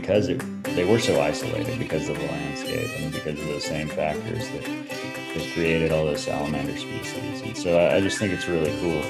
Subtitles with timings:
[0.00, 0.38] because it,
[0.76, 4.64] they were so isolated because of the landscape and because of those same factors that,
[4.64, 7.42] that created all those salamander species.
[7.42, 9.02] And so I, just think it's really cool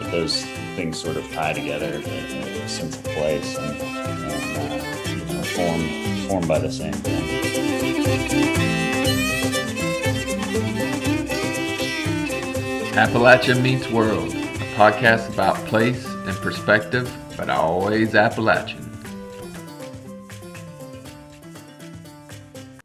[0.00, 0.44] that those
[0.76, 5.42] things sort of tie together, a, a sense of place and, and uh, you know,
[5.42, 7.24] formed, formed by the same thing.
[12.94, 18.87] Appalachia Meets World, a podcast about place and perspective, but always Appalachian.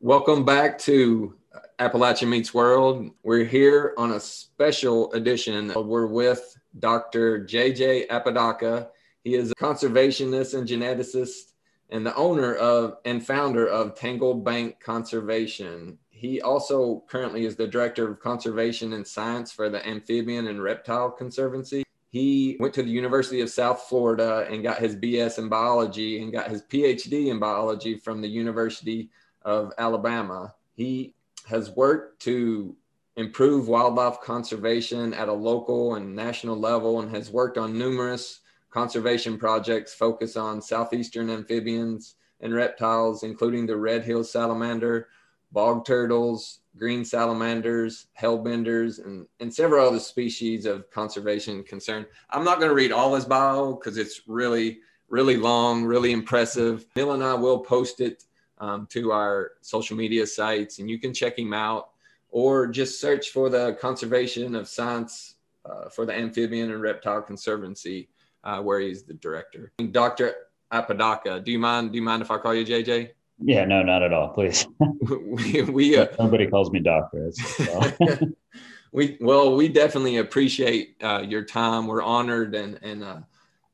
[0.03, 1.33] Welcome back to
[1.79, 3.09] Appalachia Meets World.
[3.23, 5.71] We're here on a special edition.
[5.73, 7.45] We're with Dr.
[7.45, 8.89] JJ Apodaca.
[9.23, 11.53] He is a conservationist and geneticist
[11.89, 15.97] and the owner of and founder of Tangle Bank Conservation.
[16.09, 21.11] He also currently is the director of conservation and science for the Amphibian and Reptile
[21.11, 21.85] Conservancy.
[22.09, 26.33] He went to the University of South Florida and got his BS in biology and
[26.33, 29.09] got his PhD in biology from the University
[29.45, 30.53] of Alabama.
[30.75, 31.13] He
[31.47, 32.75] has worked to
[33.15, 38.39] improve wildlife conservation at a local and national level and has worked on numerous
[38.71, 45.07] conservation projects focused on southeastern amphibians and reptiles, including the red hill salamander,
[45.51, 52.05] bog turtles, green salamanders, hellbenders, and, and several other species of conservation concern.
[52.31, 56.85] I'm not going to read all his bio because it's really, really long, really impressive.
[56.95, 58.23] Neil and I will post it
[58.59, 61.89] um, to our social media sites, and you can check him out
[62.29, 68.09] or just search for the Conservation of Science uh, for the Amphibian and Reptile Conservancy,
[68.43, 69.71] uh, where he's the director.
[69.91, 70.33] Dr.
[70.71, 71.91] Apodaca, do you mind?
[71.91, 73.11] Do you mind if I call you JJ?
[73.39, 74.29] Yeah, no, not at all.
[74.29, 74.67] Please.
[74.79, 77.31] we, we uh, nobody calls me doctor.
[78.91, 81.87] we well, we definitely appreciate uh, your time.
[81.87, 83.19] We're honored and and uh,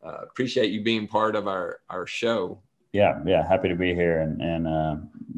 [0.04, 2.62] uh, appreciate you being part of our our show.
[2.92, 4.96] Yeah, yeah, happy to be here and and uh,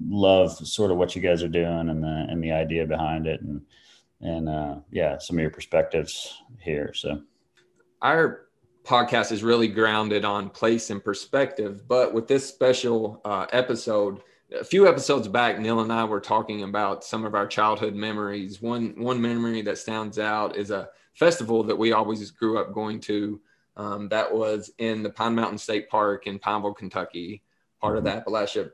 [0.08, 3.42] love sort of what you guys are doing and the and the idea behind it
[3.42, 3.62] and
[4.22, 6.94] and uh, yeah, some of your perspectives here.
[6.94, 7.22] So
[8.02, 8.48] our
[8.84, 11.88] podcast is really grounded on place and perspective.
[11.88, 14.22] But with this special uh, episode,
[14.60, 18.62] a few episodes back, Neil and I were talking about some of our childhood memories.
[18.62, 23.00] One one memory that stands out is a festival that we always grew up going
[23.02, 23.40] to.
[23.78, 27.42] Um, that was in the Pine Mountain State Park in Pineville, Kentucky,
[27.80, 28.30] part of the mm-hmm.
[28.30, 28.72] Appalachia.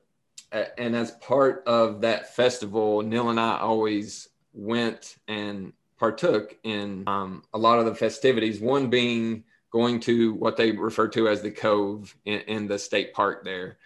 [0.78, 7.44] And as part of that festival, Neil and I always went and partook in um,
[7.54, 8.60] a lot of the festivities.
[8.60, 13.14] One being going to what they refer to as the cove in, in, the state
[13.14, 13.78] park there.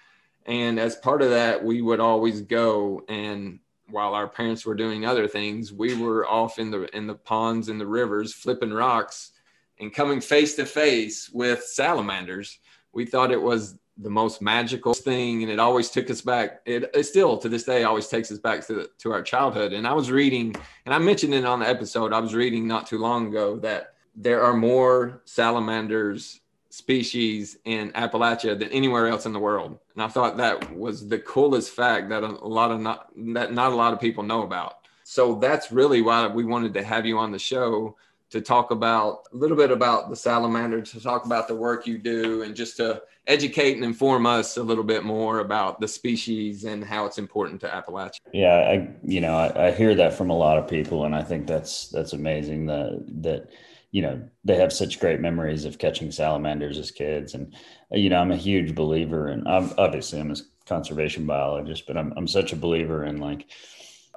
[0.46, 5.06] And as part of that, we would always go and while our parents were doing
[5.06, 9.32] other things, we were off in the in the ponds and the rivers flipping rocks
[9.82, 12.60] and coming face to face with salamanders.
[12.94, 16.90] We thought it was the most magical thing and it always took us back it,
[16.94, 19.86] it still to this day always takes us back to, the, to our childhood and
[19.86, 20.56] i was reading
[20.86, 23.96] and i mentioned it on the episode i was reading not too long ago that
[24.16, 26.40] there are more salamanders
[26.72, 29.78] species in Appalachia than anywhere else in the world.
[29.94, 33.74] And I thought that was the coolest fact that a lot of not that not
[33.74, 34.78] a lot of people know about.
[35.04, 37.98] So that's really why we wanted to have you on the show
[38.32, 41.98] to talk about a little bit about the salamander, to talk about the work you
[41.98, 46.64] do, and just to educate and inform us a little bit more about the species
[46.64, 48.20] and how it's important to Appalachia.
[48.34, 51.22] Yeah, I you know I, I hear that from a lot of people, and I
[51.22, 53.50] think that's that's amazing that that
[53.92, 57.54] you know they have such great memories of catching salamanders as kids and
[57.92, 62.14] you know i'm a huge believer and I'm, obviously i'm a conservation biologist but I'm,
[62.16, 63.48] I'm such a believer in like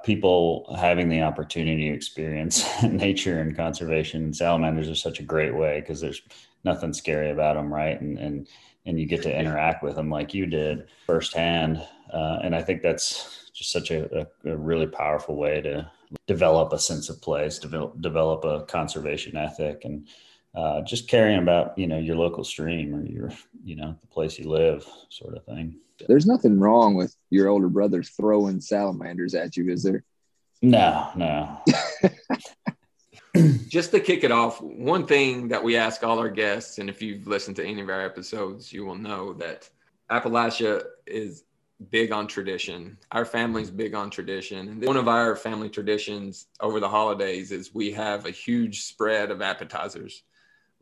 [0.05, 4.33] people having the opportunity to experience nature and conservation.
[4.33, 6.21] Salamanders are such a great way because there's
[6.63, 7.99] nothing scary about them right?
[7.99, 8.47] And and
[8.85, 11.85] and you get to interact with them like you did firsthand.
[12.13, 15.89] Uh, and i think that's just such a, a, a really powerful way to
[16.27, 20.07] develop a sense of place, develop, develop a conservation ethic, and
[20.55, 23.31] uh, just caring about you know your local stream or your
[23.63, 25.79] you know the place you live, sort of thing.
[26.07, 30.03] There's nothing wrong with your older brother throwing salamanders at you, is there?
[30.61, 31.61] No, no.
[33.67, 37.01] just to kick it off, one thing that we ask all our guests, and if
[37.01, 39.69] you've listened to any of our episodes, you will know that
[40.09, 41.43] Appalachia is
[41.89, 42.97] big on tradition.
[43.11, 44.69] Our family's big on tradition.
[44.69, 49.31] And one of our family traditions over the holidays is we have a huge spread
[49.31, 50.23] of appetizers.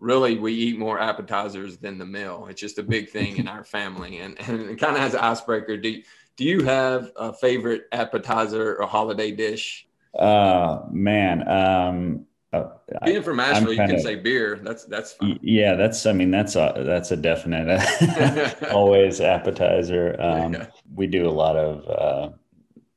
[0.04, 2.48] Really, we eat more appetizers than the meal.
[2.50, 4.18] It's just a big thing in our family.
[4.20, 5.78] And, and it kind of has an icebreaker.
[5.78, 6.02] Do,
[6.36, 9.88] do you have a favorite appetizer or holiday dish?
[10.14, 12.72] Uh, man, um, uh,
[13.06, 14.60] being from Asheville, you can say beer.
[14.62, 15.40] That's that's fine.
[15.42, 16.06] Yeah, that's.
[16.06, 20.16] I mean, that's a that's a definite always appetizer.
[20.20, 20.66] Um, yeah.
[20.94, 22.36] We do a lot of uh,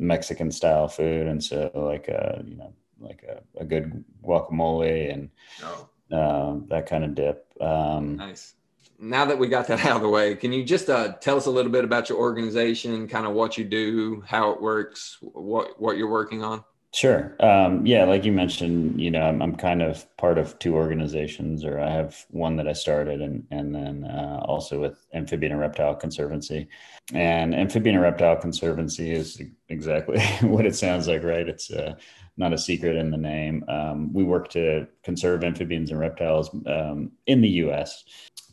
[0.01, 5.13] Mexican style food, and so like a uh, you know like a, a good guacamole
[5.13, 5.31] and
[5.63, 5.89] oh.
[6.13, 7.47] Uh, that kind of dip.
[7.61, 8.55] Um, nice.
[8.99, 11.47] Now that we got that out of the way, can you just uh, tell us
[11.47, 15.81] a little bit about your organization, kind of what you do, how it works, what
[15.81, 16.65] what you're working on?
[16.97, 17.37] Sure.
[17.41, 21.63] Um, yeah, like you mentioned, you know, I'm, I'm, kind of part of two organizations,
[21.63, 25.61] or I have one that I started, and and then uh, also with Amphibian and
[25.61, 26.69] Reptile Conservancy.
[27.13, 31.47] And Amphibian and Reptile Conservancy is exactly what it sounds like, right?
[31.47, 31.97] It's uh,
[32.37, 33.65] not a secret in the name.
[33.69, 38.05] Um, we work to conserve amphibians and reptiles um, in the U.S.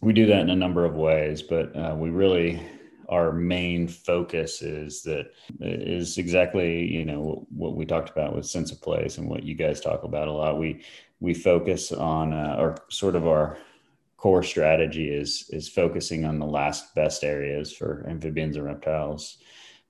[0.02, 2.62] We do that in a number of ways, but uh, we really
[3.10, 8.72] our main focus is that is exactly you know what we talked about with sense
[8.72, 10.84] of place and what you guys talk about a lot we
[11.20, 13.58] we focus on uh, or sort of our
[14.18, 19.38] core strategy is is focusing on the last best areas for amphibians and reptiles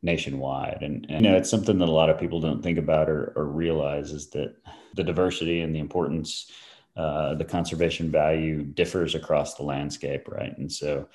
[0.03, 0.79] nationwide.
[0.81, 3.33] And, and you know it's something that a lot of people don't think about or,
[3.35, 4.55] or realize is that
[4.93, 6.51] the diversity and the importance
[6.95, 10.55] uh, the conservation value differs across the landscape right?
[10.57, 11.07] And so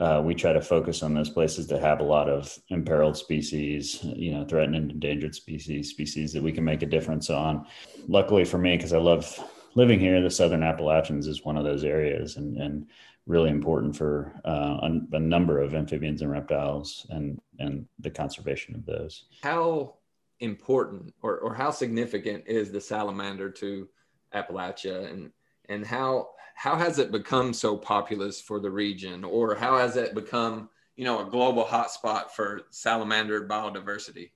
[0.00, 4.02] uh, we try to focus on those places that have a lot of imperiled species,
[4.02, 7.66] you know, threatened and endangered species, species that we can make a difference on.
[8.08, 9.38] Luckily for me, because I love
[9.74, 12.36] living here, the Southern Appalachians is one of those areas.
[12.36, 12.86] And, and
[13.26, 18.74] really important for uh, a, a number of amphibians and reptiles and, and the conservation
[18.74, 19.26] of those.
[19.42, 19.94] How
[20.40, 23.88] important or, or how significant is the salamander to
[24.34, 25.30] Appalachia and,
[25.68, 30.14] and how, how has it become so populous for the region or how has it
[30.14, 30.68] become
[31.00, 34.32] you know a global hotspot for salamander biodiversity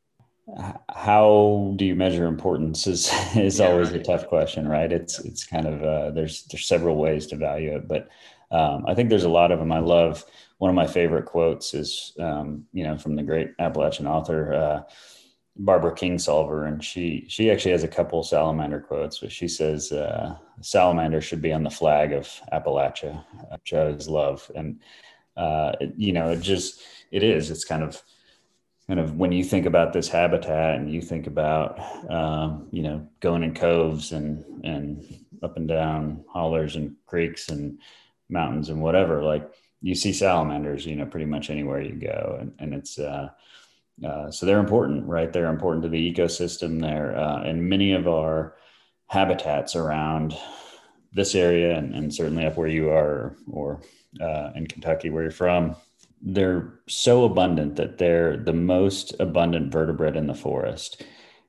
[0.94, 4.00] how do you measure importance is is yeah, always right.
[4.00, 7.76] a tough question right it's it's kind of uh, there's there's several ways to value
[7.76, 8.08] it but
[8.54, 10.24] um, i think there's a lot of them i love
[10.58, 14.82] one of my favorite quotes is um, you know from the great appalachian author uh,
[15.56, 20.36] Barbara Kingsolver, and she she actually has a couple salamander quotes, but she says uh,
[20.60, 24.80] salamander should be on the flag of Appalachia, which I always love, and
[25.36, 27.50] uh, it, you know it just it is.
[27.52, 28.02] It's kind of
[28.88, 31.78] kind of when you think about this habitat and you think about
[32.10, 35.04] um, you know going in coves and and
[35.44, 37.78] up and down hollers and creeks and
[38.28, 39.50] mountains and whatever like
[39.82, 43.28] you see salamanders you know pretty much anywhere you go and, and it's uh,
[44.02, 45.32] uh, so they're important, right?
[45.32, 47.16] They're important to the ecosystem there.
[47.16, 48.56] Uh, and many of our
[49.06, 50.36] habitats around
[51.12, 53.80] this area and, and certainly up where you are or
[54.20, 55.76] uh, in Kentucky, where you're from,
[56.20, 61.04] they're so abundant that they're the most abundant vertebrate in the forest.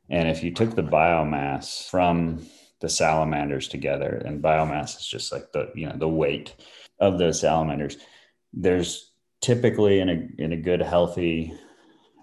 [0.10, 2.46] And if you took the biomass from
[2.82, 6.56] the salamanders together, and biomass is just like the you know the weight
[7.00, 7.98] of those salamanders,
[8.54, 9.12] there's
[9.42, 11.54] typically in a in a good healthy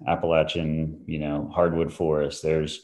[0.06, 2.82] Appalachian, you know, hardwood forest, there's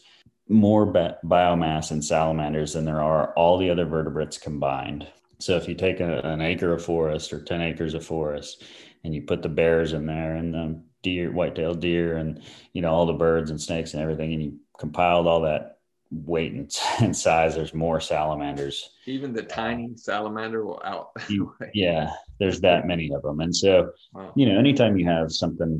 [0.48, 5.06] more biomass in salamanders than there are all the other vertebrates combined.
[5.40, 8.64] So if you take a, an acre of forest or 10 acres of forest
[9.04, 12.42] and you put the bears in there and the deer, white-tailed deer and,
[12.72, 15.77] you know, all the birds and snakes and everything, and you compiled all that
[16.10, 18.90] weight and, and size, there's more salamanders.
[19.06, 21.10] Even the tiny salamander will out.
[21.74, 23.40] yeah, there's that many of them.
[23.40, 24.32] And so, wow.
[24.36, 25.78] you know, anytime you have something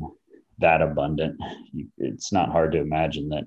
[0.59, 1.39] that abundant,
[1.97, 3.45] it's not hard to imagine that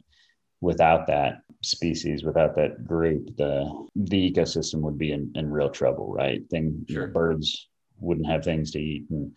[0.61, 6.13] without that species, without that group, the the ecosystem would be in, in real trouble,
[6.13, 6.41] right?
[6.51, 7.09] Thing sure.
[7.09, 7.69] birds
[7.99, 9.37] wouldn't have things to eat, and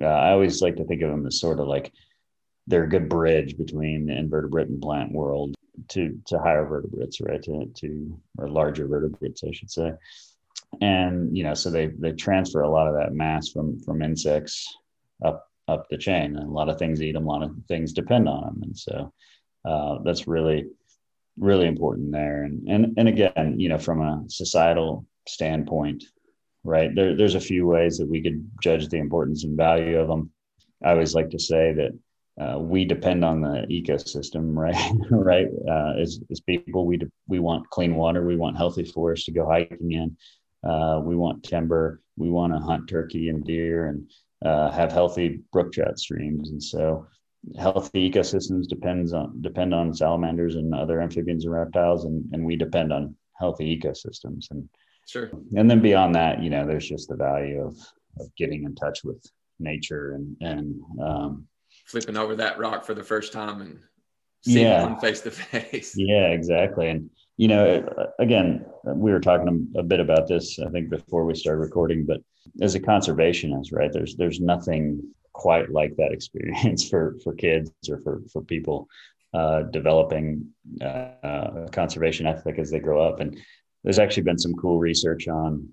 [0.00, 1.92] uh, I always like to think of them as sort of like
[2.66, 5.56] they're a good bridge between the invertebrate and plant world
[5.88, 7.42] to to higher vertebrates, right?
[7.42, 9.92] To to or larger vertebrates, I should say.
[10.80, 14.76] And you know, so they they transfer a lot of that mass from from insects
[15.24, 16.36] up up the chain.
[16.36, 18.60] And a lot of things eat them, a lot of things depend on them.
[18.62, 19.12] And so
[19.64, 20.66] uh, that's really,
[21.38, 22.44] really important there.
[22.44, 26.04] And, and, and again, you know, from a societal standpoint,
[26.64, 30.08] right, there, there's a few ways that we could judge the importance and value of
[30.08, 30.30] them.
[30.84, 31.92] I always like to say that
[32.40, 34.74] uh, we depend on the ecosystem, right?
[35.10, 35.48] right?
[35.68, 39.32] Uh, as, as people, we, de- we want clean water, we want healthy forests to
[39.32, 40.16] go hiking in.
[40.68, 42.00] Uh, we want timber.
[42.16, 44.10] We want to hunt turkey and deer and
[44.44, 46.50] uh, have healthy brook trout streams.
[46.50, 47.06] And so
[47.58, 52.56] healthy ecosystems depends on depend on salamanders and other amphibians and reptiles and, and we
[52.56, 54.68] depend on healthy ecosystems and
[55.08, 57.76] sure and then beyond that you know there's just the value of
[58.18, 59.24] of getting in touch with
[59.58, 61.46] nature and and um,
[61.90, 63.78] flipping over that rock for the first time and
[64.42, 64.82] seeing yeah.
[64.82, 67.84] one face to face yeah exactly and you know
[68.18, 72.06] again we were talking a bit about this, I think, before we started recording.
[72.06, 72.20] But
[72.60, 77.98] as a conservationist, right, there's there's nothing quite like that experience for for kids or
[77.98, 78.88] for for people
[79.34, 80.48] uh, developing
[80.82, 83.20] uh, conservation ethic as they grow up.
[83.20, 83.38] And
[83.84, 85.68] there's actually been some cool research on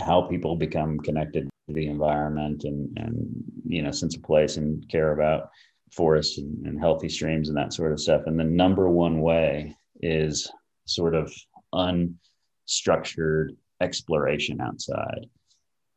[0.00, 3.26] how people become connected the environment and and
[3.64, 5.48] you know sense of place and care about
[5.92, 8.22] forests and, and healthy streams and that sort of stuff.
[8.26, 10.50] And the number one way is
[10.86, 11.32] sort of
[11.74, 15.26] unstructured exploration outside.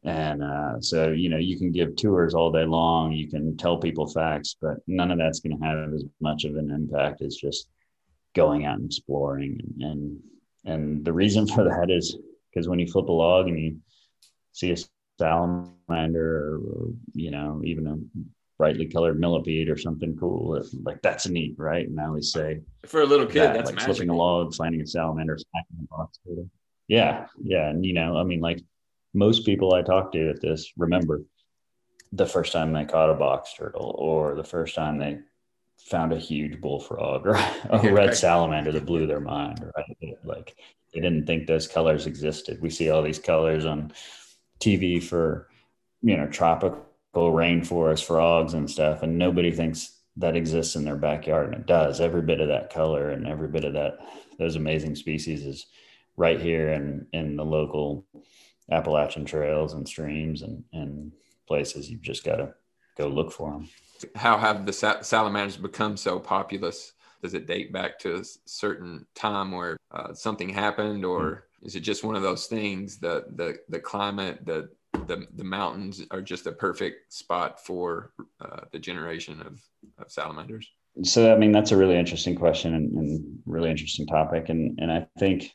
[0.04, 3.78] And uh, so, you know, you can give tours all day long, you can tell
[3.78, 7.36] people facts, but none of that's going to have as much of an impact as
[7.36, 7.70] just
[8.36, 9.60] going out and exploring.
[9.80, 10.20] And
[10.66, 12.18] and the reason for that is
[12.52, 13.78] because when you flip a log and you
[14.52, 14.76] see a
[15.20, 17.98] salamander or, you know even a
[18.58, 20.62] brightly colored millipede or something cool.
[20.84, 21.88] Like that's neat, right?
[21.88, 23.96] And I always say for a little kid, that, that's like magical.
[23.96, 26.50] flipping a log, finding a salamander, smacking a box turtle.
[26.88, 28.62] Yeah, yeah, and you know, I mean, like
[29.14, 31.24] most people I talk to at this remember
[32.12, 35.20] the first time they caught a box turtle, or the first time they
[35.78, 38.16] found a huge bullfrog, or a red right.
[38.16, 40.18] salamander that blew their mind, right?
[40.24, 40.56] Like
[40.94, 42.62] they didn't think those colors existed.
[42.62, 43.92] We see all these colors on
[44.60, 45.48] TV for
[46.02, 46.86] you know tropical
[47.16, 52.00] rainforest frogs and stuff, and nobody thinks that exists in their backyard, and it does.
[52.00, 54.00] Every bit of that color and every bit of that
[54.38, 55.66] those amazing species is
[56.18, 58.06] right here in in the local
[58.72, 61.12] Appalachian trails and streams and and
[61.48, 61.90] places.
[61.90, 62.54] You've just got to
[62.98, 63.70] go look for them.
[64.16, 66.94] How have the salamanders become so populous?
[67.22, 71.42] Does it date back to a certain time where uh, something happened, or mm.
[71.66, 72.98] Is it just one of those things?
[72.98, 74.70] The the the climate, the
[75.08, 79.60] the, the mountains are just a perfect spot for uh, the generation of,
[79.98, 80.70] of salamanders?
[81.04, 84.50] So, I mean, that's a really interesting question and, and really interesting topic.
[84.50, 85.52] And, and I think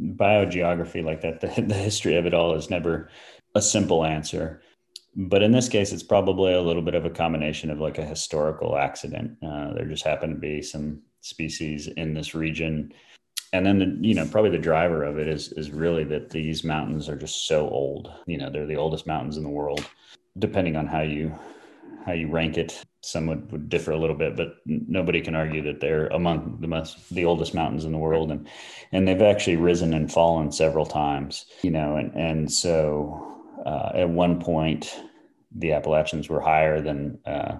[0.00, 3.10] biogeography like that, the, the history of it all is never
[3.54, 4.62] a simple answer.
[5.16, 8.04] But in this case, it's probably a little bit of a combination of like a
[8.04, 9.38] historical accident.
[9.42, 12.92] Uh, there just happened to be some species in this region
[13.56, 16.64] and then the, you know probably the driver of it is is really that these
[16.64, 18.12] mountains are just so old.
[18.26, 19.84] You know they're the oldest mountains in the world.
[20.38, 21.34] Depending on how you
[22.04, 25.62] how you rank it some would, would differ a little bit but nobody can argue
[25.62, 28.30] that they're among the most the oldest mountains in the world.
[28.30, 28.48] And
[28.92, 33.34] and they've actually risen and fallen several times you know and and so
[33.64, 34.94] uh, at one point
[35.54, 37.58] the appalachians were higher than uh,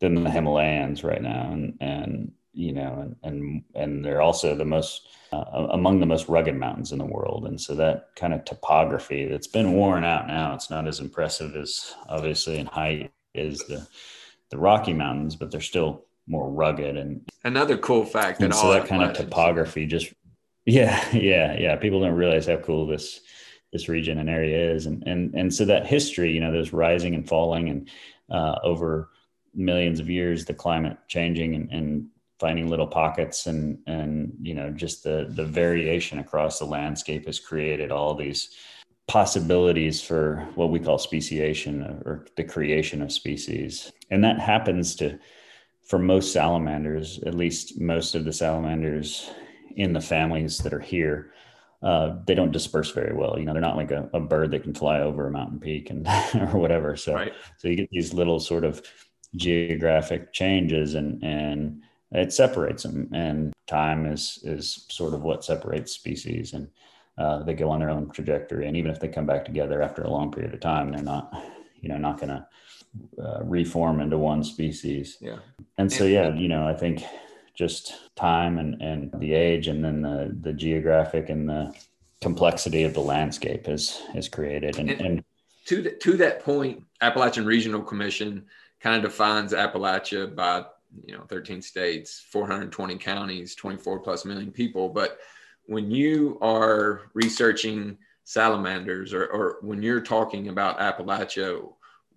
[0.00, 1.50] than the himalayas right now.
[1.52, 6.28] And and you know, and and and they're also the most uh, among the most
[6.28, 7.46] rugged mountains in the world.
[7.46, 10.54] And so that kind of topography that's been worn out now.
[10.54, 13.86] It's not as impressive as obviously in height is the
[14.50, 16.96] the Rocky Mountains, but they're still more rugged.
[16.96, 20.12] And another cool fact that so that kind of topography just
[20.66, 23.20] yeah yeah yeah people don't realize how cool this
[23.72, 27.14] this region and area is and and and so that history you know there's rising
[27.14, 27.90] and falling and
[28.30, 29.10] uh, over
[29.54, 32.06] millions of years the climate changing and, and
[32.38, 37.40] finding little pockets and and you know just the the variation across the landscape has
[37.40, 38.56] created all these
[39.06, 43.90] possibilities for what we call speciation or the creation of species.
[44.10, 45.18] And that happens to
[45.86, 49.30] for most salamanders at least most of the salamanders
[49.76, 51.32] in the families that are here
[51.82, 53.38] uh, they don't disperse very well.
[53.38, 55.90] You know they're not like a, a bird that can fly over a mountain peak
[55.90, 56.96] and or whatever.
[56.96, 57.32] So right.
[57.58, 58.82] so you get these little sort of
[59.36, 65.92] geographic changes and and it separates them and time is is sort of what separates
[65.92, 66.68] species and
[67.18, 70.02] uh, they go on their own trajectory and even if they come back together after
[70.02, 71.32] a long period of time they're not
[71.80, 72.46] you know not going to
[73.22, 75.18] uh, reform into one species.
[75.20, 75.36] Yeah.
[75.76, 77.02] And so yeah you know i think
[77.54, 81.74] just time and and the age and then the the geographic and the
[82.20, 85.24] complexity of the landscape has is created and, and, and
[85.66, 88.44] to the, to that point appalachian regional commission
[88.80, 90.64] kind of defines appalachia by
[91.04, 94.88] you know 13 states 420 counties 24 plus million people.
[94.88, 95.18] But
[95.66, 101.66] when you are researching salamanders or, or when you're talking about appalachia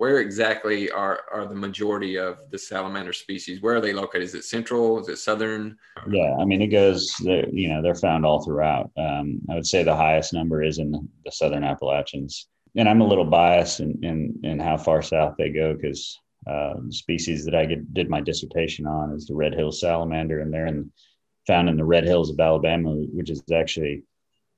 [0.02, 3.62] where exactly are, are the majority of the salamander species?
[3.62, 4.24] Where are they located?
[4.24, 5.00] Is it central?
[5.00, 5.78] Is it southern?
[6.10, 8.90] Yeah i mean it goes you know they're found all throughout.
[8.98, 12.48] Um, i would say the highest number is in the southern appalachians.
[12.76, 16.74] And i'm a little biased in in, in how far south they go because uh,
[16.90, 20.68] species that I get, did my dissertation on is the red hill salamander, and they're
[20.68, 20.92] in,
[21.48, 24.04] found in the red hills of Alabama, which is actually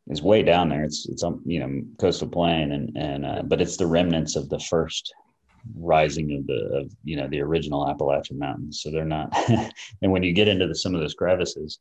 [0.07, 0.83] is way down there.
[0.83, 4.49] It's it's on you know coastal plain, and and uh, but it's the remnants of
[4.49, 5.13] the first
[5.75, 8.81] rising of the of you know the original Appalachian Mountains.
[8.81, 9.35] So they're not.
[10.01, 11.79] and when you get into the, some of those crevices,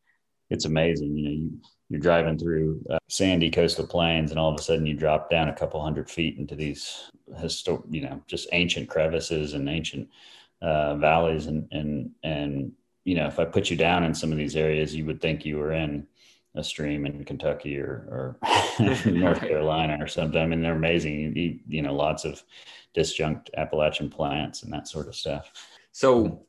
[0.50, 1.16] it's amazing.
[1.16, 1.50] You know, you
[1.92, 5.50] you're driving through uh, sandy coastal plains and all of a sudden you drop down
[5.50, 10.08] a couple hundred feet into these historic you know just ancient crevices and ancient
[10.62, 12.72] uh, valleys and and and
[13.04, 15.44] you know if i put you down in some of these areas you would think
[15.44, 16.06] you were in
[16.54, 18.38] a stream in kentucky or, or
[19.06, 20.40] north carolina or something.
[20.40, 21.14] I mean they're amazing.
[21.14, 22.42] You, you, you know lots of
[22.94, 25.50] disjunct appalachian plants and that sort of stuff.
[25.92, 26.46] So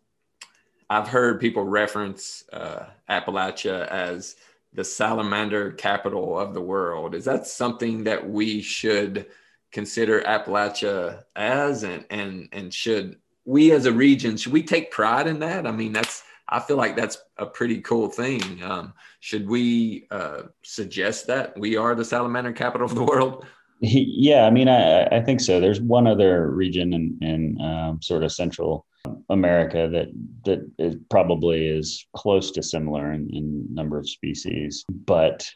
[0.89, 4.35] i've heard people reference uh, appalachia as
[4.73, 7.15] the salamander capital of the world.
[7.15, 9.27] Is that something that we should
[9.71, 15.27] consider Appalachia as, and and and should we as a region should we take pride
[15.27, 15.67] in that?
[15.67, 18.63] I mean, that's I feel like that's a pretty cool thing.
[18.63, 23.45] Um, should we uh, suggest that we are the salamander capital of the world?
[23.85, 25.59] Yeah, I mean, I, I think so.
[25.59, 28.85] There's one other region in, in um, sort of central
[29.29, 30.07] America that
[30.45, 35.49] that is probably is close to similar in, in number of species, but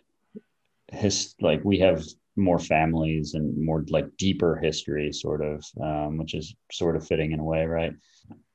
[0.91, 2.03] his like we have
[2.35, 7.31] more families and more like deeper history, sort of, um, which is sort of fitting
[7.31, 7.93] in a way, right?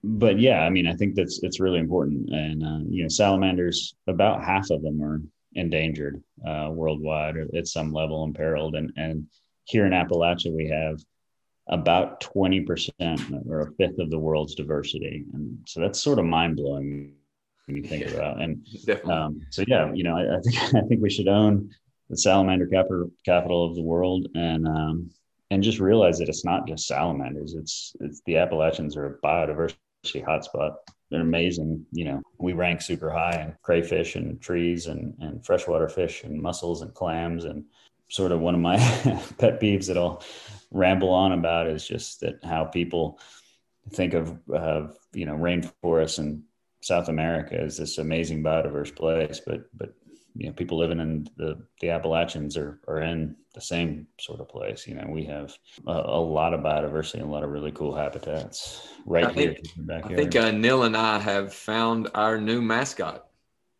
[0.04, 3.94] But yeah, I mean, I think that's it's really important, and uh, you know, salamanders
[4.06, 5.20] about half of them are
[5.54, 9.26] endangered uh, worldwide or at some level imperiled, and and
[9.64, 10.98] here in Appalachia we have
[11.72, 15.24] about 20% or a fifth of the world's diversity.
[15.32, 17.14] And so that's sort of mind blowing
[17.64, 18.42] when you think yeah, about it.
[18.42, 21.70] And um, so, yeah, you know, I, I, think, I think we should own
[22.10, 25.10] the salamander capital, capital of the world and, um,
[25.50, 27.54] and just realize that it's not just salamanders.
[27.54, 29.74] It's, it's the Appalachians are a biodiversity
[30.14, 30.74] hotspot.
[31.10, 31.86] They're amazing.
[31.90, 36.40] You know, we rank super high in crayfish and trees and, and freshwater fish and
[36.40, 37.64] mussels and clams and
[38.10, 38.76] sort of one of my
[39.38, 40.22] pet peeves that I'll
[40.72, 43.18] ramble on about is just that how people
[43.90, 46.42] think of, of you know rainforests and
[46.80, 49.94] South America as this amazing biodiverse place, but but
[50.34, 54.48] you know people living in the the Appalachians are are in the same sort of
[54.48, 54.86] place.
[54.86, 55.54] You know, we have
[55.86, 59.54] a, a lot of biodiversity and a lot of really cool habitats right I here.
[59.54, 63.26] Think, I think uh, Neil and I have found our new mascot.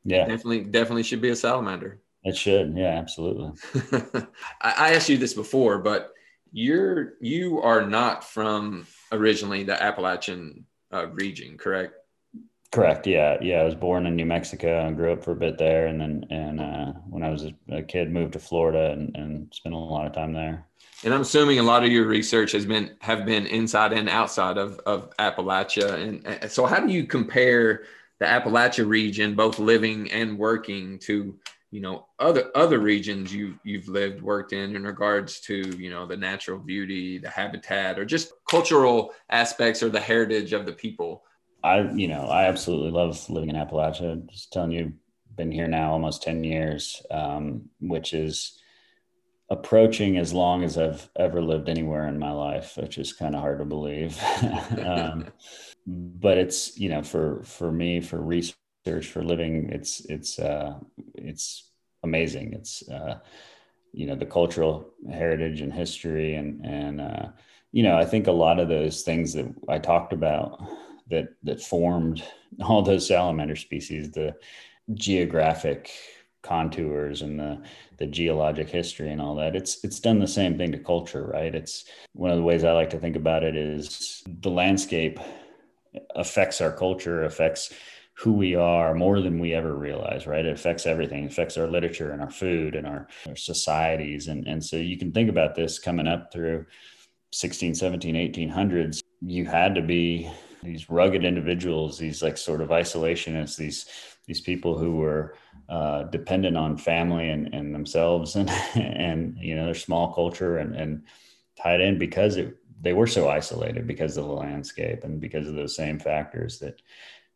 [0.04, 2.00] Yeah, definitely definitely should be a salamander.
[2.24, 3.50] It should, yeah, absolutely.
[4.60, 6.12] I asked you this before, but
[6.52, 11.94] you're you are not from originally the Appalachian uh, region, correct?
[12.70, 13.06] Correct.
[13.06, 13.60] Yeah, yeah.
[13.60, 16.26] I was born in New Mexico and grew up for a bit there, and then
[16.30, 20.06] and uh, when I was a, kid, moved to Florida and, and spent a lot
[20.06, 20.66] of time there.
[21.04, 24.56] And I'm assuming a lot of your research has been have been inside and outside
[24.56, 25.94] of of Appalachia.
[25.94, 27.84] And, and so, how do you compare
[28.20, 31.38] the Appalachia region, both living and working, to
[31.72, 36.06] you know other other regions you've you've lived worked in in regards to you know
[36.06, 41.24] the natural beauty the habitat or just cultural aspects or the heritage of the people?
[41.64, 44.24] I you know i absolutely love living in appalachia.
[44.30, 44.92] Just telling you
[45.34, 48.58] been here now almost 10 years um, which is
[49.48, 53.40] approaching as long as i've ever lived anywhere in my life which is kind of
[53.40, 54.20] hard to believe.
[54.84, 55.26] Um,
[55.86, 60.74] but it's you know for for me for research for living it's it's uh
[61.14, 61.70] it's
[62.02, 62.52] amazing.
[62.52, 63.18] It's uh
[63.92, 67.26] you know the cultural heritage and history and and uh
[67.72, 70.62] you know i think a lot of those things that i talked about
[71.10, 72.24] that that formed
[72.62, 74.34] all those salamander species the
[74.94, 75.90] geographic
[76.42, 77.62] contours and the
[77.98, 81.54] the geologic history and all that it's it's done the same thing to culture right?
[81.54, 85.20] It's one of the ways i like to think about it is the landscape
[86.16, 87.72] affects our culture affects
[88.14, 90.44] who we are more than we ever realize, right?
[90.44, 91.24] It affects everything.
[91.24, 94.28] It affects our literature and our food and our, our societies.
[94.28, 96.66] And, and so you can think about this coming up through
[97.32, 99.00] 16, 17, 1800s.
[99.22, 100.30] You had to be
[100.62, 103.86] these rugged individuals, these like sort of isolationists, these
[104.26, 105.34] these people who were
[105.68, 110.76] uh, dependent on family and, and themselves and and you know their small culture and,
[110.76, 111.02] and
[111.60, 115.54] tied in because it, they were so isolated because of the landscape and because of
[115.54, 116.80] those same factors that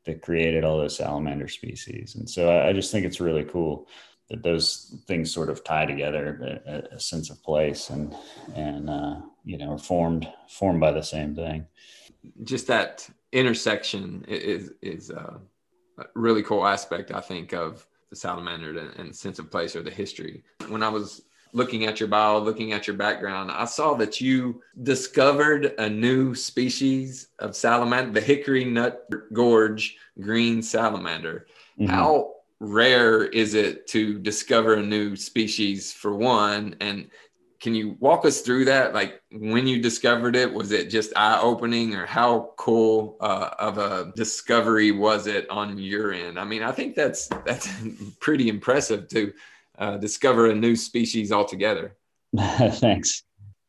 [0.07, 2.15] that created all those salamander species.
[2.15, 3.87] And so I, just think it's really cool
[4.31, 8.15] that those things sort of tie together a, a sense of place and
[8.55, 11.67] and uh, you know are formed formed by the same thing.
[12.43, 15.41] Just that intersection is is a
[16.15, 19.91] really cool aspect I think of the salamander and, and sense of place or the
[19.91, 20.43] history.
[20.69, 21.23] When I was
[21.57, 26.35] looking at your bio, looking at your background, I saw that you discovered a new
[26.35, 31.47] species of salamander, the hickory nut gorge green salamander.
[31.81, 31.91] Mm-hmm.
[31.91, 36.77] How rare is it to discover a new species for one?
[36.81, 37.09] And
[37.59, 38.93] can you walk us through that?
[38.93, 43.79] Like when you discovered it, was it just eye opening or how cool uh, of
[43.79, 46.39] a discovery was it on your end?
[46.39, 47.67] I mean, I think that's, that's
[48.21, 49.33] pretty impressive to
[49.79, 51.97] uh, discover a new species altogether.
[52.37, 53.23] Thanks.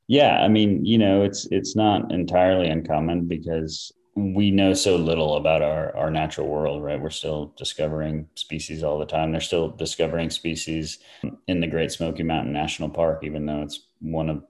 [0.07, 5.35] Yeah, I mean, you know, it's it's not entirely uncommon because we know so little
[5.35, 6.99] about our our natural world, right?
[6.99, 9.31] We're still discovering species all the time.
[9.31, 10.99] They're still discovering species
[11.47, 14.43] in the Great Smoky Mountain National Park, even though it's one of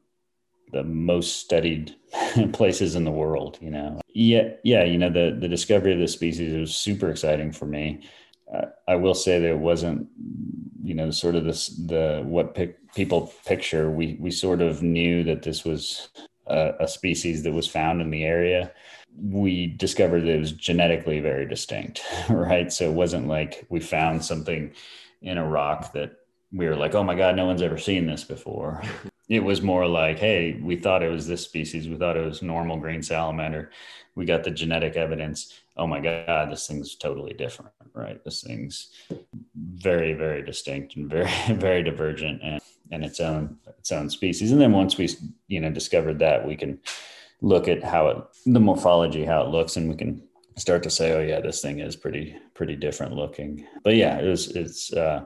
[0.74, 1.96] the most studied
[2.54, 3.58] places in the world.
[3.60, 4.84] You know, yeah, yeah.
[4.84, 8.08] You know, the the discovery of this species was super exciting for me.
[8.88, 10.08] I will say it wasn't,
[10.84, 12.58] you know, sort of this the what
[12.96, 13.92] people picture.
[13.92, 16.10] We we sort of knew that this was
[16.48, 18.72] a, a species that was found in the area.
[19.20, 22.72] We discovered that it was genetically very distinct, right?
[22.72, 24.74] So it wasn't like we found something
[25.22, 26.18] in a rock that
[26.54, 28.82] we were like, oh my God, no one's ever seen this before.
[29.30, 31.90] It was more like, hey, we thought it was this species.
[31.90, 33.72] We thought it was normal green salamander.
[34.16, 35.54] We got the genetic evidence.
[35.78, 38.24] Oh my God, this thing's totally different, right?
[38.24, 38.92] This thing's
[39.56, 42.62] very, very distinct and very, very divergent and,
[42.92, 44.52] and its own its own species.
[44.52, 45.10] And then once we,
[45.48, 46.80] you know, discovered that, we can
[47.42, 50.24] look at how it the morphology, how it looks, and we can
[50.58, 53.68] start to say, oh yeah, this thing is pretty, pretty different looking.
[53.84, 55.26] But yeah, it was it's uh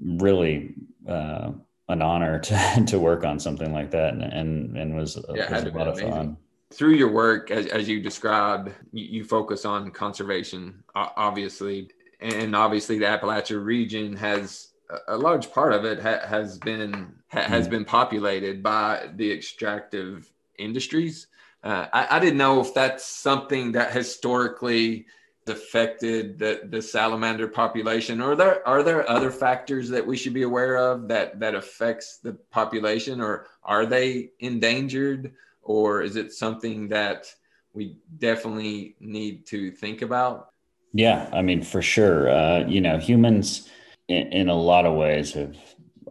[0.00, 0.74] really
[1.08, 1.52] uh,
[1.88, 5.64] an honor to to work on something like that, and and, and was, yeah, was
[5.64, 6.10] a lot of amazing.
[6.12, 6.36] fun.
[6.72, 12.98] Through your work, as, as you described, you, you focus on conservation, obviously, and obviously
[12.98, 14.70] the Appalachia region has
[15.08, 17.70] a large part of it ha- has been ha- has mm.
[17.70, 21.26] been populated by the extractive industries.
[21.62, 25.06] Uh, I, I, didn't know if that's something that historically
[25.46, 30.32] affected the, the salamander population or are there are there other factors that we should
[30.32, 35.32] be aware of that that affects the population or are they endangered
[35.70, 37.26] or is it something that
[37.72, 40.50] we definitely need to think about
[40.92, 43.68] yeah i mean for sure uh, you know humans
[44.08, 45.56] in, in, a lot of ways have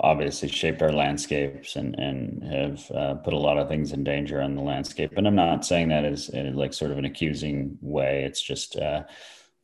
[0.02, 4.42] obviously shaped our landscapes and and have uh, put a lot of things in danger
[4.42, 5.12] on the landscape.
[5.18, 8.24] And I'm not saying that as, in like sort of an accusing way.
[8.24, 9.04] It's just uh,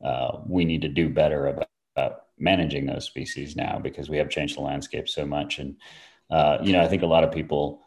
[0.04, 4.30] uh, we need to do better about, about, managing those species now because we have
[4.30, 5.60] changed the landscape so much.
[5.60, 5.78] And
[6.30, 7.85] uh, you know, I think a lot of people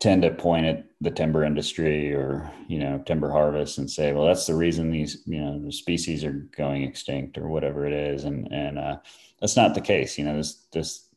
[0.00, 4.26] tend to point at the timber industry or you know timber harvest and say well
[4.26, 8.24] that's the reason these you know the species are going extinct or whatever it is
[8.24, 8.96] and and uh,
[9.40, 11.10] that's not the case you know this this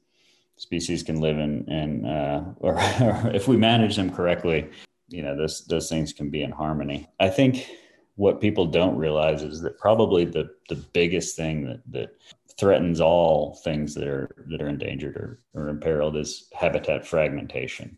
[0.58, 4.70] species can live in, in uh, or, or, if we manage them correctly,
[5.10, 7.08] you know, those, those things can be in harmony.
[7.20, 7.70] I think
[8.16, 12.16] what people don't realize is that probably the, the biggest thing that, that
[12.58, 17.98] threatens all things that are, that are endangered or, or imperiled is habitat fragmentation.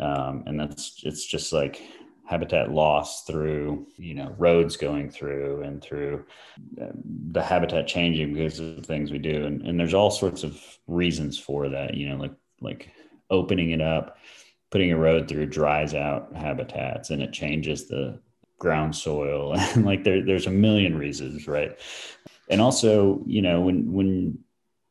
[0.00, 1.82] Um, and that's, it's just like
[2.26, 6.24] habitat loss through you know roads going through and through
[6.82, 6.86] uh,
[7.30, 9.46] the habitat changing because of things we do.
[9.46, 12.90] And, and there's all sorts of reasons for that you know like like
[13.30, 14.18] opening it up
[14.70, 18.18] putting a road through dries out habitats and it changes the
[18.58, 19.54] ground soil.
[19.74, 21.78] And like there, there's a million reasons right?
[22.50, 24.38] And also you know when when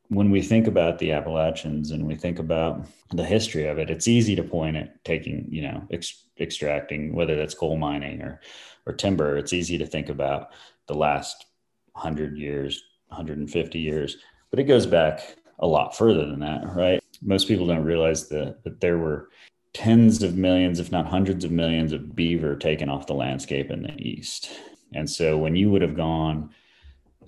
[0.08, 4.08] when we think about the Appalachians and we think about the history of it, it's
[4.08, 8.40] easy to point at taking, you know, ex- extracting, whether that's coal mining or,
[8.86, 9.36] or timber.
[9.36, 10.50] It's easy to think about
[10.86, 11.46] the last
[11.92, 14.18] 100 years, 150 years,
[14.50, 17.02] but it goes back a lot further than that, right?
[17.22, 19.30] Most people don't realize that, that there were
[19.72, 23.82] tens of millions, if not hundreds of millions, of beaver taken off the landscape in
[23.82, 24.50] the East.
[24.94, 26.50] And so when you would have gone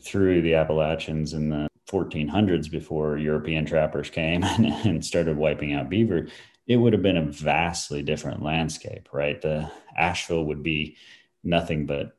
[0.01, 5.89] through the Appalachians in the 1400s before European trappers came and, and started wiping out
[5.89, 6.29] beaver,
[6.67, 9.41] it would have been a vastly different landscape, right?
[9.41, 10.97] The Asheville would be
[11.43, 12.15] nothing but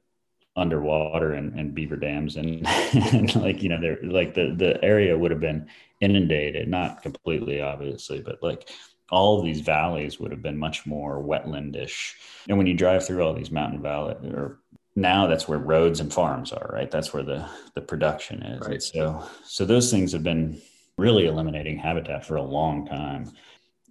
[0.55, 2.67] underwater and, and beaver dams and,
[3.13, 5.67] and like you know they're like the the area would have been
[6.01, 8.69] inundated not completely obviously but like
[9.09, 12.13] all these valleys would have been much more wetlandish
[12.47, 14.59] and when you drive through all these mountain valley or
[14.95, 16.89] now that's where roads and farms are, right?
[16.91, 18.67] That's where the the production is.
[18.67, 18.81] Right.
[18.81, 20.61] so so those things have been
[20.97, 23.31] really eliminating habitat for a long time.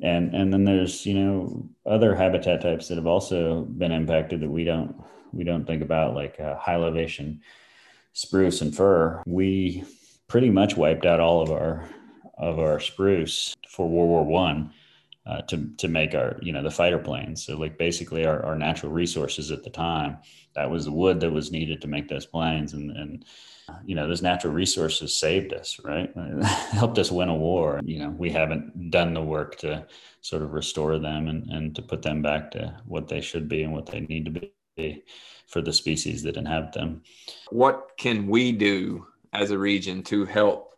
[0.01, 4.51] And and then there's, you know, other habitat types that have also been impacted that
[4.51, 4.95] we don't
[5.33, 7.41] we don't think about like uh, high elevation
[8.13, 9.23] spruce and fir.
[9.27, 9.85] We
[10.29, 11.89] pretty much wiped out all of our
[12.37, 14.73] of our spruce for World War One
[15.29, 17.45] uh, to to make our you know the fighter planes.
[17.45, 20.19] So like basically our, our natural resources at the time
[20.55, 23.25] that was the wood that was needed to make those planes, and and
[23.85, 26.11] you know those natural resources saved us, right?
[26.73, 27.81] helped us win a war.
[27.85, 29.87] You know we haven't done the work to
[30.23, 33.63] sort of restore them and and to put them back to what they should be
[33.63, 35.05] and what they need to be
[35.47, 37.03] for the species that inhabit them.
[37.51, 40.78] What can we do as a region to help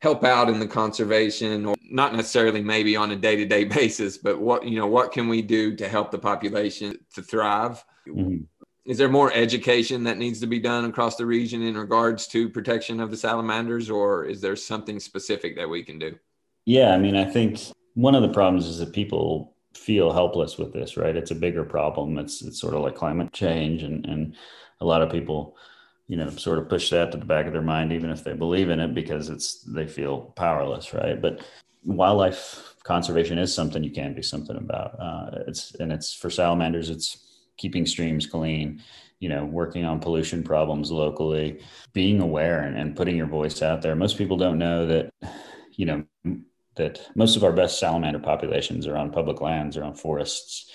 [0.00, 4.66] help out in the conservation or not necessarily maybe on a day-to-day basis but what
[4.66, 7.84] you know what can we do to help the population to thrive?
[8.08, 8.44] Mm-hmm.
[8.86, 12.48] is there more education that needs to be done across the region in regards to
[12.48, 16.18] protection of the salamanders or is there something specific that we can do?
[16.64, 17.60] Yeah i mean i think
[17.94, 21.16] one of the problems is that people feel helpless with this right?
[21.16, 22.18] It's a bigger problem.
[22.18, 24.34] It's it's sort of like climate change and and
[24.80, 25.56] a lot of people
[26.10, 28.32] you know sort of push that to the back of their mind even if they
[28.32, 31.22] believe in it because it's they feel powerless right?
[31.22, 31.42] But
[31.84, 34.98] wildlife conservation is something you can do something about.
[34.98, 38.82] Uh, it's and it's for salamanders it's keeping streams clean
[39.20, 43.80] you know working on pollution problems locally being aware and, and putting your voice out
[43.80, 43.94] there.
[43.94, 45.12] Most people don't know that
[45.76, 46.04] you know
[46.74, 50.72] that most of our best salamander populations are on public lands or on forests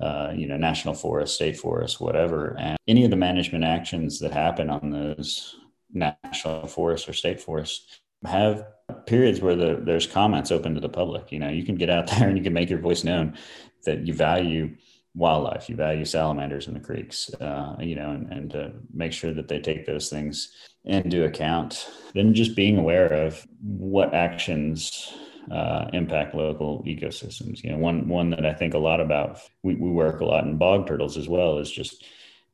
[0.00, 2.56] uh, you know, national forest, state forest, whatever.
[2.58, 5.56] And any of the management actions that happen on those
[5.92, 8.66] national forests or state forests have
[9.06, 11.32] periods where the, there's comments open to the public.
[11.32, 13.36] You know, you can get out there and you can make your voice known
[13.84, 14.76] that you value
[15.14, 19.32] wildlife, you value salamanders in the creeks, uh, you know, and, and to make sure
[19.32, 20.52] that they take those things
[20.84, 21.88] into account.
[22.14, 25.14] Then just being aware of what actions
[25.50, 27.62] uh, impact local ecosystems.
[27.62, 29.40] You know, one one that I think a lot about.
[29.62, 31.58] We, we work a lot in bog turtles as well.
[31.58, 32.04] Is just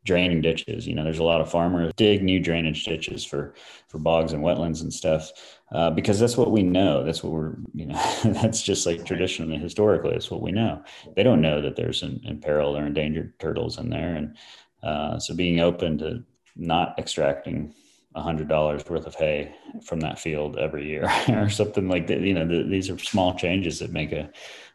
[0.05, 0.87] draining ditches.
[0.87, 3.55] You know, there's a lot of farmers dig new drainage ditches for
[3.89, 5.31] for bogs and wetlands and stuff
[5.71, 7.05] uh, because that's what we know.
[7.05, 10.83] That's what we're you know that's just like traditionally historically it's what we know.
[11.15, 14.37] They don't know that there's an imperiled or endangered turtles in there, and
[14.83, 16.25] uh, so being open to
[16.57, 17.75] not extracting
[18.15, 22.21] hundred dollars worth of hay from that field every year or something like that.
[22.21, 24.31] You know, the, these are small changes that make a,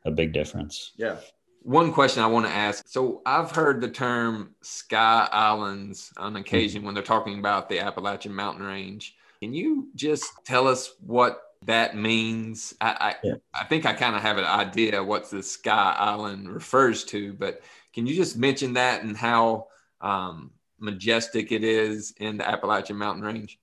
[0.05, 0.93] a big difference.
[0.95, 1.17] Yeah.
[1.61, 2.87] One question I want to ask.
[2.87, 6.85] So I've heard the term sky islands on occasion mm-hmm.
[6.85, 9.15] when they're talking about the Appalachian mountain range.
[9.41, 12.73] Can you just tell us what that means?
[12.79, 13.35] I I, yeah.
[13.53, 17.61] I think I kind of have an idea what the sky island refers to, but
[17.93, 19.67] can you just mention that and how
[20.01, 23.59] um, majestic it is in the Appalachian Mountain Range?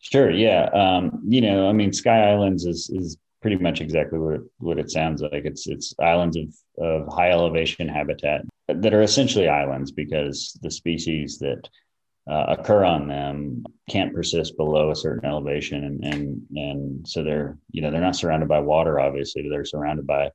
[0.00, 0.30] Sure.
[0.30, 0.64] Yeah.
[0.66, 4.78] Um, you know, I mean, Sky Islands is is pretty much exactly what it, what
[4.78, 5.44] it sounds like.
[5.44, 11.38] It's it's islands of of high elevation habitat that are essentially islands because the species
[11.38, 11.68] that
[12.30, 17.56] uh, occur on them can't persist below a certain elevation and and and so they're
[17.70, 20.30] you know they're not surrounded by water obviously but they're surrounded by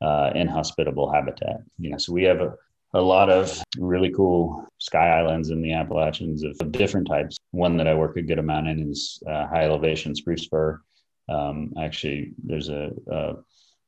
[0.00, 2.54] uh, inhospitable habitat you know so we have a,
[2.94, 7.36] a lot of really cool sky islands in the Appalachians of, of different types.
[7.50, 10.80] One that I work a good amount in is uh, high elevation spruce fir.
[11.28, 13.32] Um, actually, there's a, a,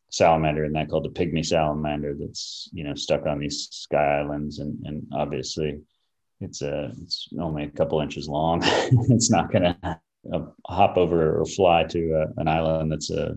[0.09, 4.61] salamander in that called the pygmy salamander that's you know stuck on these sky islands,
[4.61, 5.81] and, and obviously
[6.41, 8.61] it's a it's only a couple inches long.
[8.65, 9.77] it's not to
[10.33, 13.37] uh, hop over or fly to uh, an island that's a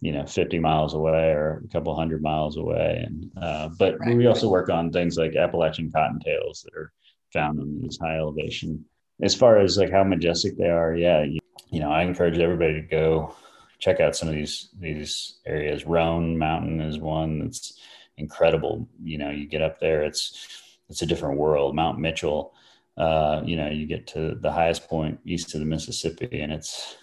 [0.00, 3.04] you know 50 miles away or a couple hundred miles away.
[3.06, 4.16] And uh, but right.
[4.16, 6.92] we also work on things like appalachian cottontails that are
[7.32, 8.84] found on these high elevation.
[9.22, 12.74] As far as like how majestic they are yeah you, you know i encourage everybody
[12.74, 13.34] to go
[13.80, 15.86] check out some of these these areas.
[15.86, 17.78] Roan mountain is one that's
[18.16, 18.88] incredible.
[19.02, 20.46] You know you get up there it's
[20.88, 21.74] it's a different world.
[21.74, 22.54] Mount mitchell
[22.98, 26.96] uh, you know you get to the highest point east of the mississippi and it's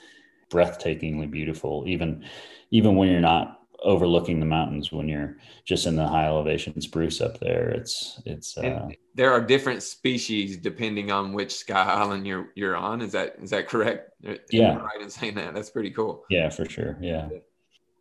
[0.51, 2.23] breathtakingly beautiful even
[2.71, 7.21] even when you're not overlooking the mountains when you're just in the high elevation spruce
[7.21, 12.49] up there it's it's uh, there are different species depending on which sky island you're
[12.55, 13.01] you're on.
[13.01, 14.11] Is that is that correct?
[14.51, 14.75] Yeah.
[14.75, 15.53] right in saying that?
[15.53, 16.25] That's pretty cool.
[16.29, 16.97] Yeah for sure.
[17.01, 17.29] Yeah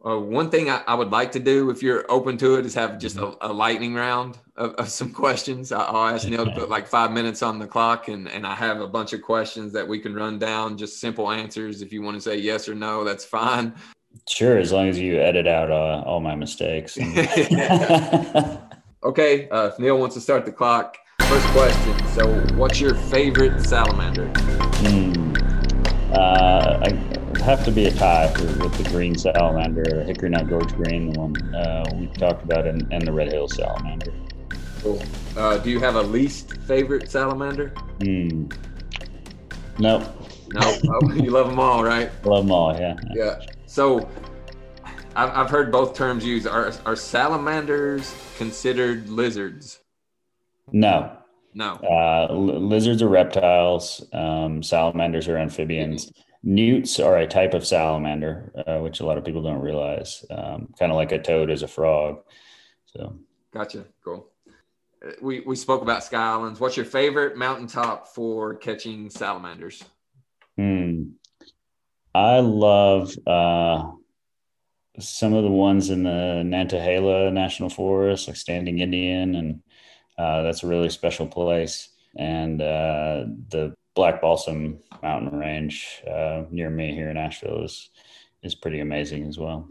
[0.04, 2.74] uh, one thing I, I, would like to do if you're open to it is
[2.74, 6.68] have just a, a lightning round of, of, some questions i'll ask neil to put
[6.68, 9.86] like five minutes on the clock and and i have a bunch of questions that
[9.86, 13.04] we can run down just simple answers if you want to say yes or no
[13.04, 13.74] that's fine
[14.28, 16.96] Sure, as long as you edit out uh, all my mistakes.
[19.02, 22.08] okay, uh, if Neil wants to start the clock, first question.
[22.08, 24.28] So, what's your favorite salamander?
[24.82, 26.92] Mm, uh, I
[27.44, 31.54] have to be a tie with the green salamander, hickory nut gorge green, the one
[31.54, 34.12] uh, we talked about, and, and the red hill salamander.
[34.80, 35.02] Cool.
[35.36, 37.70] Uh, do you have a least favorite salamander?
[37.98, 38.50] Mm.
[39.78, 40.04] Nope.
[40.54, 42.10] No, oh, you love them all, right?
[42.24, 42.96] Love them all, yeah.
[43.14, 43.40] Yeah.
[43.66, 44.08] So
[45.14, 46.46] I've, I've heard both terms used.
[46.46, 49.80] Are, are salamanders considered lizards?
[50.72, 51.18] No.
[51.52, 51.74] No.
[51.74, 54.04] Uh, lizards are reptiles.
[54.12, 56.10] Um, salamanders are amphibians.
[56.46, 60.26] Newts are a type of salamander, uh, which a lot of people don't realize.
[60.30, 62.20] Um, kind of like a toad is a frog.
[62.84, 63.18] So.
[63.50, 63.86] Gotcha.
[64.04, 64.28] Cool.
[65.02, 66.60] Uh, we, we spoke about Sky Islands.
[66.60, 69.82] What's your favorite mountaintop for catching salamanders?
[70.58, 71.12] Hmm.
[72.14, 73.90] I love uh,
[75.00, 79.62] some of the ones in the Nantahala National Forest, like Standing Indian, and
[80.18, 81.88] uh, that's a really special place.
[82.16, 87.90] And uh, the Black Balsam Mountain Range uh, near me here in Asheville is
[88.42, 89.68] is pretty amazing as well.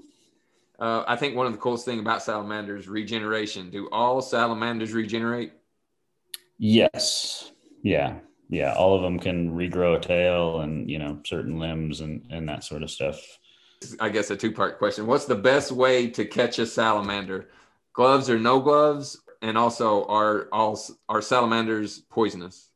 [0.79, 3.69] Uh, I think one of the coolest thing about salamanders regeneration.
[3.69, 5.53] Do all salamanders regenerate?
[6.57, 7.51] Yes.
[7.83, 8.15] Yeah.
[8.49, 8.73] Yeah.
[8.73, 12.63] All of them can regrow a tail and you know certain limbs and and that
[12.63, 13.21] sort of stuff.
[13.99, 15.05] I guess a two part question.
[15.05, 17.49] What's the best way to catch a salamander?
[17.93, 19.19] Gloves or no gloves?
[19.41, 22.69] And also, are all are salamanders poisonous?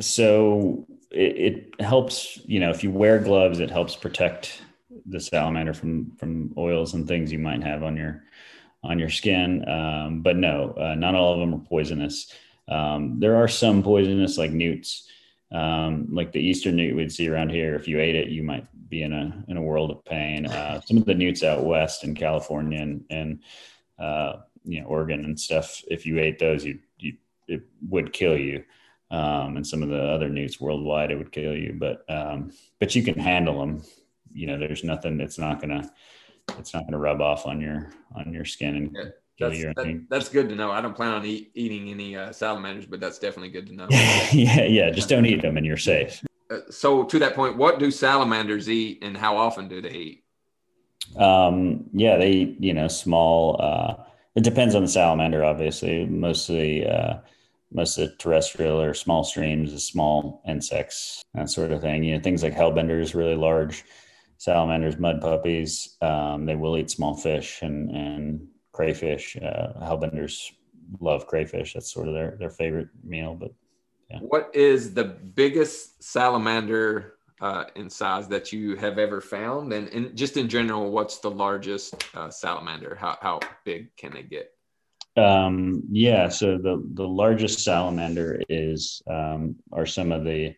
[0.00, 2.40] So it, it helps.
[2.46, 4.62] You know, if you wear gloves, it helps protect
[5.06, 8.24] the salamander from from oils and things you might have on your
[8.82, 9.66] on your skin.
[9.68, 12.32] Um, but no, uh, not all of them are poisonous.
[12.68, 15.08] Um, there are some poisonous, like newts,
[15.52, 17.74] um, like the eastern newt we'd see around here.
[17.74, 20.46] If you ate it, you might be in a in a world of pain.
[20.46, 23.40] Uh, some of the newts out west in California and, and
[23.98, 25.82] uh, you know Oregon and stuff.
[25.88, 27.14] If you ate those, you you
[27.46, 28.64] it would kill you.
[29.14, 31.76] Um, and some of the other newts worldwide, it would kill you.
[31.78, 33.82] But um, but you can handle them
[34.34, 35.90] you know, there's nothing that's not gonna
[36.58, 39.04] it's not gonna rub off on your on your skin and yeah,
[39.38, 40.70] that's, that, that's good to know.
[40.70, 43.86] I don't plan on eat, eating any uh, salamanders, but that's definitely good to know.
[43.90, 46.22] yeah, yeah, just don't eat them and you're safe.
[46.50, 50.24] Uh, so to that point, what do salamanders eat and how often do they eat?
[51.16, 54.04] Um, yeah, they eat, you know, small, uh,
[54.36, 57.18] it depends on the salamander, obviously, mostly, uh,
[57.74, 62.04] most of the terrestrial or small streams is small insects, that sort of thing.
[62.04, 63.84] You know, things like hellbenders, really large
[64.38, 65.96] salamanders, mud puppies.
[66.00, 69.36] Um, they will eat small fish and, and crayfish.
[69.36, 70.52] Uh, hellbenders
[71.00, 71.74] love crayfish.
[71.74, 73.34] That's sort of their, their favorite meal.
[73.34, 73.52] But
[74.10, 74.18] yeah.
[74.20, 79.72] What is the biggest salamander uh, in size that you have ever found?
[79.72, 82.94] And, and just in general, what's the largest uh, salamander?
[82.94, 84.53] How, how big can they get?
[85.16, 90.54] Um, yeah, so the, the largest salamander is um, are some of the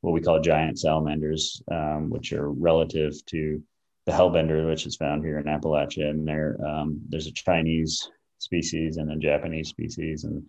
[0.00, 3.62] what we call giant salamanders, um, which are relative to
[4.06, 6.10] the hellbender, which is found here in Appalachia.
[6.10, 10.24] And there, um, there's a Chinese species and a Japanese species.
[10.24, 10.42] And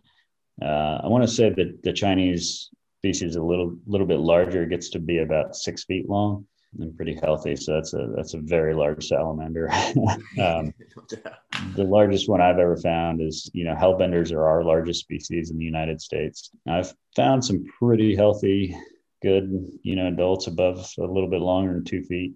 [0.60, 4.70] uh, I want to say that the Chinese species a little little bit larger, it
[4.70, 6.48] gets to be about six feet long
[6.80, 7.56] and pretty healthy.
[7.56, 9.72] So that's a that's a very large salamander.
[10.42, 10.74] um,
[11.76, 15.58] the largest one I've ever found is you know hellbenders are our largest species in
[15.58, 16.52] the United States.
[16.68, 18.76] I've found some pretty healthy
[19.24, 22.34] good, you know, adults above a little bit longer than two feet.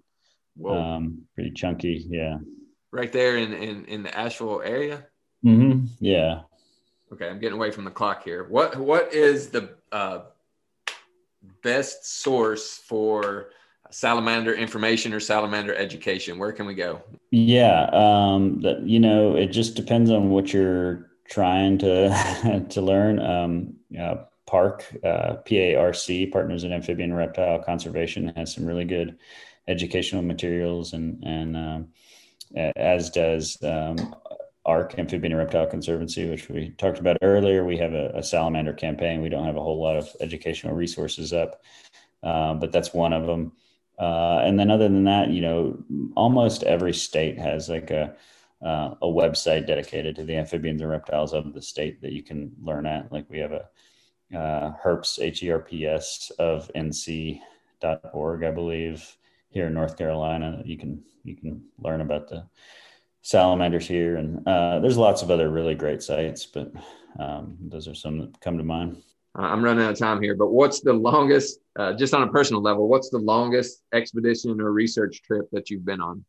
[0.68, 2.06] Um, pretty chunky.
[2.08, 2.38] Yeah.
[2.90, 5.06] Right there in, in, in the Asheville area.
[5.44, 5.86] Mm-hmm.
[6.00, 6.40] Yeah.
[7.12, 7.28] Okay.
[7.28, 8.44] I'm getting away from the clock here.
[8.48, 10.20] What, what is the uh,
[11.62, 13.50] best source for
[13.90, 16.38] salamander information or salamander education?
[16.38, 17.02] Where can we go?
[17.30, 17.88] Yeah.
[17.92, 23.20] Um, that, you know, it just depends on what you're trying to, to learn.
[23.20, 23.74] Um,
[24.46, 29.18] Park, uh, PARC, Partners in Amphibian Reptile Conservation, has some really good
[29.68, 31.88] educational materials, and and um,
[32.76, 34.14] as does um,
[34.64, 37.64] ARC, Amphibian and Reptile Conservancy, which we talked about earlier.
[37.64, 39.20] We have a, a salamander campaign.
[39.20, 41.62] We don't have a whole lot of educational resources up,
[42.22, 43.52] uh, but that's one of them.
[43.98, 45.76] Uh, and then other than that, you know,
[46.14, 48.14] almost every state has like a
[48.64, 52.50] uh, a website dedicated to the amphibians and reptiles of the state that you can
[52.60, 53.10] learn at.
[53.12, 53.68] Like we have a
[54.36, 59.16] uh, herps h-e-r-p-s of nc.org i believe
[59.48, 60.62] here in north carolina.
[60.66, 62.46] You can you can learn about the
[63.22, 64.16] salamanders here.
[64.16, 66.72] And uh, there's lots of other really great sites but
[67.18, 69.02] um, those are some that come to mind
[69.44, 72.62] i'm running out of time here but what's the longest uh, just on a personal
[72.62, 76.24] level what's the longest expedition or research trip that you've been on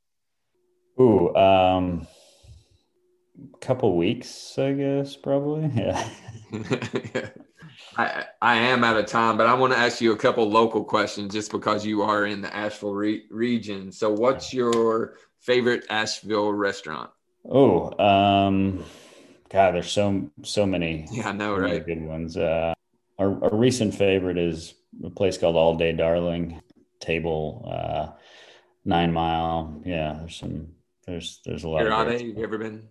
[0.99, 2.07] Ooh, um,
[3.61, 6.09] couple weeks i guess probably yeah
[7.97, 10.83] I, I am out of time, but I want to ask you a couple local
[10.83, 13.91] questions just because you are in the Asheville re- region.
[13.91, 17.09] So, what's your favorite Asheville restaurant?
[17.49, 18.83] Oh, um,
[19.49, 21.07] God, there's so so many.
[21.11, 21.85] Yeah, I know, really right?
[21.85, 22.37] Good ones.
[22.37, 22.73] Uh,
[23.19, 26.61] our, our recent favorite is a place called All Day Darling
[26.99, 28.17] Table, uh,
[28.85, 29.81] Nine Mile.
[29.85, 30.69] Yeah, there's some.
[31.05, 31.85] There's there's a lot.
[31.85, 32.87] Of Cúrate, you ever been?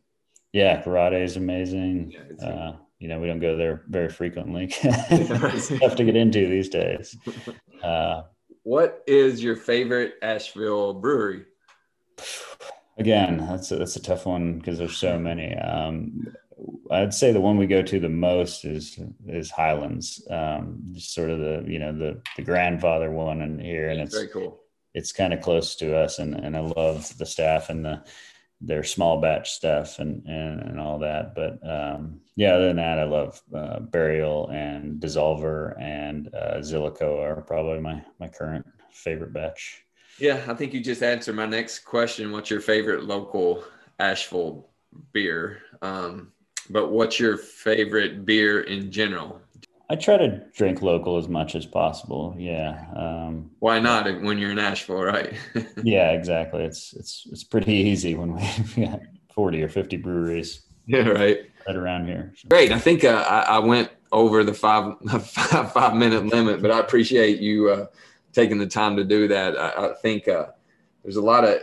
[0.53, 2.13] Yeah, Cúrate is amazing.
[2.13, 4.65] Yeah, uh, you know, we don't go there very frequently.
[4.83, 7.17] it's tough to get into these days.
[7.83, 8.23] Uh,
[8.65, 11.45] what is your favorite Asheville brewery?
[12.99, 15.57] Again, that's a, that's a tough one because there's so many.
[15.57, 16.35] Um,
[16.91, 20.27] I'd say the one we go to the most is is Highlands.
[20.31, 24.15] Um, just sort of the you know the the grandfather one in here, and it's
[24.15, 24.61] very cool.
[24.95, 28.03] it's kind of close to us, and and I love the staff and the
[28.61, 31.35] their small batch stuff and and, and all that.
[31.35, 37.39] But um, yeah, other than that, I love uh, Burial and Dissolver and uh, Zillicoah
[37.39, 39.85] are probably my my current favorite batch.
[40.19, 42.33] Yeah, I think you just answered my next question.
[42.33, 43.63] What's your favorite local
[44.01, 44.69] Asheville
[45.13, 45.63] beer?
[45.81, 46.33] Um,
[46.71, 49.41] but what's your favorite beer in general?
[49.91, 52.35] I try to drink local as much as possible.
[52.39, 52.85] Yeah.
[52.95, 55.33] Um, Why not when you're in Asheville, right?
[55.83, 56.63] yeah, exactly.
[56.65, 59.01] It's it's it's pretty easy when we got
[59.35, 60.63] forty or fifty breweries.
[60.91, 61.41] Yeah, right.
[61.67, 62.33] Right around here.
[62.35, 62.49] So.
[62.49, 62.73] Great.
[62.73, 66.79] I think uh, I, I, went over the five, five five minute limit, but I
[66.79, 67.87] appreciate you uh,
[68.33, 69.55] taking the time to do that.
[69.59, 70.47] I, I think uh,
[71.03, 71.59] there's a lot of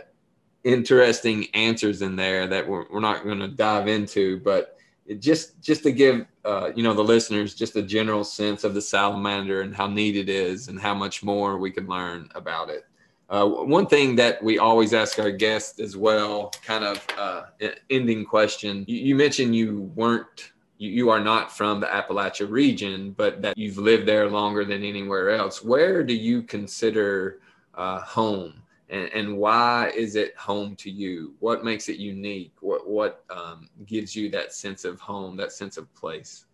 [0.62, 4.75] interesting answers in there that we're, we're not going to dive into, but
[5.14, 8.82] just just to give uh, you know the listeners just a general sense of the
[8.82, 12.84] salamander and how neat it is and how much more we can learn about it.
[13.28, 17.42] Uh, one thing that we always ask our guests as well, kind of uh,
[17.90, 18.84] ending question.
[18.86, 23.58] You, you mentioned you weren't, you, you, are not from the Appalachia region, but that
[23.58, 25.60] you've lived there longer than anywhere else.
[25.60, 27.40] Where do you consider
[27.74, 28.62] uh, home?
[28.88, 31.34] And, and why is it home to you?
[31.40, 32.54] What makes it unique?
[32.60, 36.44] What what um, gives you that sense of home, that sense of place?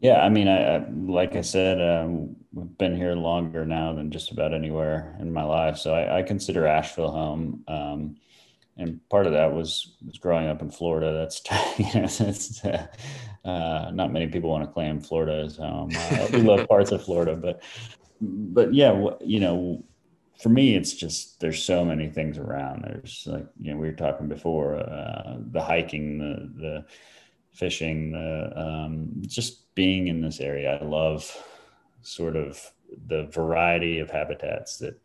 [0.00, 4.10] Yeah, I mean, I, I like I said, um, I've been here longer now than
[4.10, 7.64] just about anywhere in my life, so I, I consider Asheville home.
[7.68, 8.16] Um,
[8.78, 11.12] and part of that was was growing up in Florida.
[11.12, 11.42] That's
[11.78, 12.86] you know, it's, uh,
[13.44, 15.90] uh, not many people want to claim Florida as home.
[15.94, 17.62] Uh, we love parts of Florida, but
[18.20, 19.84] but yeah, you know,
[20.42, 22.82] for me, it's just there's so many things around.
[22.82, 26.84] There's like you know we were talking before uh, the hiking, the the
[27.52, 30.78] fishing, the um, just being in this area.
[30.80, 31.30] I love
[32.02, 32.60] sort of
[33.06, 35.00] the variety of habitats that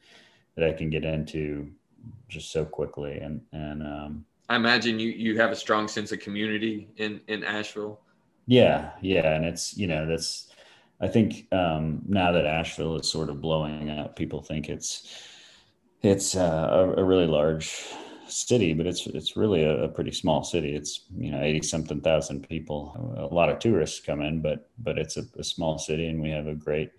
[0.55, 1.69] that I can get into
[2.27, 6.19] just so quickly and and um, I imagine you you have a strong sense of
[6.19, 7.99] community in in Asheville.
[8.47, 10.49] Yeah, yeah, and it's you know that's
[10.99, 15.07] I think um, now that Asheville is sort of blowing up, people think it's
[16.01, 17.85] it's uh, a, a, really large
[18.27, 20.75] city, but it's it's really a, a, pretty small city.
[20.75, 23.15] It's you know eighty something thousand people.
[23.17, 26.29] A lot of tourists come in, but but it's a, a small city, and we
[26.31, 26.91] have a great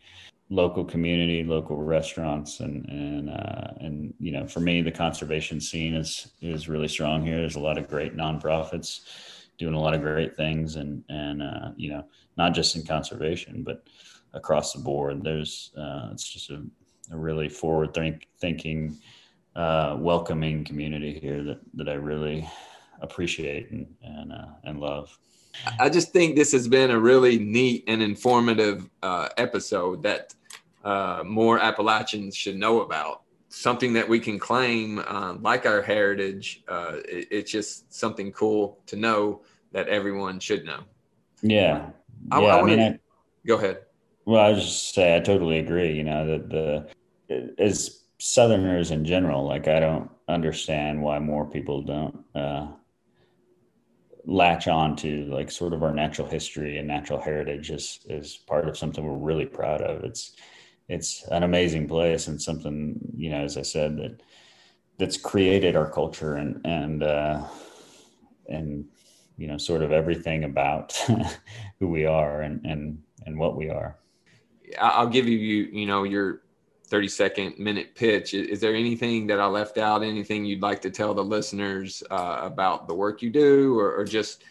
[0.51, 5.95] local community, local restaurants, and and uh, and you know for me the conservation scene
[5.95, 7.39] is is really strong here.
[7.39, 9.01] There's a lot of great nonprofits
[9.59, 12.05] doing a lot of great things, and and uh, you know
[12.37, 13.85] not just in conservation, but
[14.35, 15.23] across the board.
[15.23, 16.63] There's uh, it's just a,
[17.13, 18.99] a really forward think, thinking,
[19.57, 22.49] uh, welcoming community here that that I really
[23.01, 25.19] appreciate and and uh, and love.
[25.81, 30.35] I just think this has been a really neat and informative uh, episode that
[30.85, 33.23] uh, more Appalachians should know about.
[33.51, 36.63] Something that we can claim, uh, like our heritage.
[36.69, 39.43] It, it's just something cool to know
[39.73, 40.85] that everyone should know.
[41.43, 41.91] Yeah,
[42.31, 42.99] I, yeah, I, I mean, I,
[43.47, 43.83] go ahead.
[44.25, 45.93] Well, I was just say I totally agree.
[45.93, 51.83] You know that the as Southerners in general, like I don't understand why more people
[51.83, 52.67] don't uh,
[54.25, 58.69] latch on to like sort of our natural history and natural heritage is is part
[58.69, 60.05] of something we're really proud of.
[60.05, 60.33] It's
[60.89, 64.23] it's an amazing place and something you know, as I said that
[64.99, 67.45] that's created our culture and and uh,
[68.49, 68.85] and
[69.37, 70.93] you know sort of everything about
[71.79, 73.99] who we are and and and what we are.
[74.81, 76.43] I'll give you you know your
[76.87, 78.33] 30 second minute pitch.
[78.33, 80.03] Is there anything that i left out?
[80.03, 84.05] Anything you'd like to tell the listeners uh, about the work you do or, or
[84.05, 84.43] just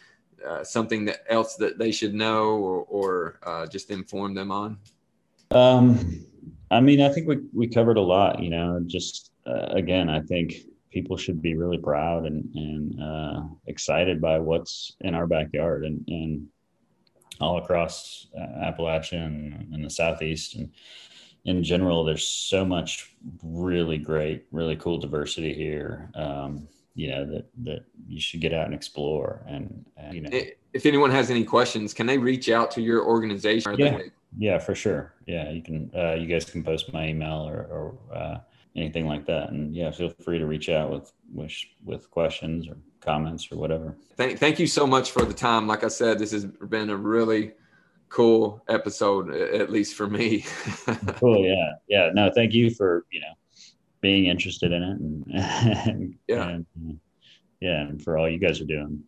[0.47, 4.77] uh, something that else that they should know or, or uh, just inform them on
[5.51, 6.25] um
[6.71, 10.19] i mean i think we, we covered a lot you know just uh, again i
[10.21, 10.55] think
[10.91, 16.03] people should be really proud and, and uh, excited by what's in our backyard and,
[16.07, 16.47] and
[17.39, 20.55] all across uh, Appalachia and, and the Southeast.
[20.55, 20.71] And
[21.45, 26.09] in general, there's so much really great, really cool diversity here.
[26.15, 26.67] Um,
[26.97, 30.29] you know that that you should get out and explore and, and, you know
[30.73, 33.99] if anyone has any questions can they reach out to your organization yeah,
[34.37, 38.15] yeah for sure yeah you can uh, you guys can post my email or, or
[38.15, 38.37] uh,
[38.77, 39.49] anything like that.
[39.49, 41.51] And yeah, feel free to reach out with with
[41.83, 43.95] with questions or comments or whatever.
[44.15, 45.67] Thank thank you so much for the time.
[45.67, 47.53] Like I said, this has been a really
[48.09, 50.45] cool episode, at least for me.
[51.19, 51.43] cool.
[51.43, 51.73] Yeah.
[51.87, 52.11] Yeah.
[52.13, 53.33] No, thank you for you know
[54.01, 56.49] being interested in it and, and yeah.
[56.49, 56.99] And,
[57.59, 59.03] yeah, and for all you guys are doing.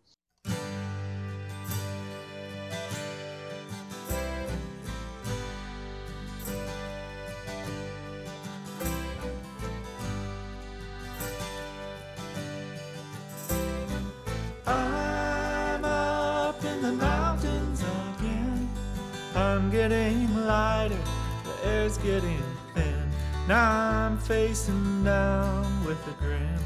[24.30, 26.60] Facing down with a grin.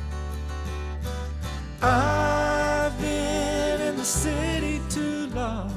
[1.81, 5.73] I've been in the city too long,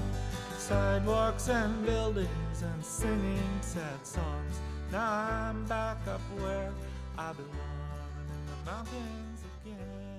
[0.58, 4.60] sidewalks and buildings and singing sad songs.
[4.90, 6.72] Now I'm back up where
[7.16, 10.15] I belong in the mountains again.